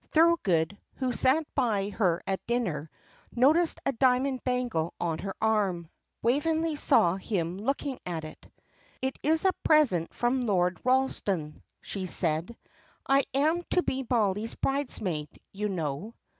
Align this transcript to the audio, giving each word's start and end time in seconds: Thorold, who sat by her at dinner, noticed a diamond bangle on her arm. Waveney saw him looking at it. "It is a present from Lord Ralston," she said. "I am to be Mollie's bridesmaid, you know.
Thorold, 0.13 0.75
who 0.95 1.13
sat 1.13 1.45
by 1.53 1.89
her 1.89 2.23
at 2.25 2.47
dinner, 2.47 2.89
noticed 3.35 3.79
a 3.85 3.91
diamond 3.91 4.43
bangle 4.43 4.95
on 4.99 5.19
her 5.19 5.35
arm. 5.39 5.91
Waveney 6.23 6.75
saw 6.75 7.17
him 7.17 7.59
looking 7.59 7.99
at 8.03 8.23
it. 8.23 8.51
"It 9.03 9.19
is 9.21 9.45
a 9.45 9.53
present 9.63 10.11
from 10.11 10.47
Lord 10.47 10.81
Ralston," 10.83 11.61
she 11.83 12.07
said. 12.07 12.57
"I 13.07 13.25
am 13.35 13.61
to 13.69 13.83
be 13.83 14.03
Mollie's 14.09 14.55
bridesmaid, 14.55 15.39
you 15.51 15.69
know. 15.69 16.15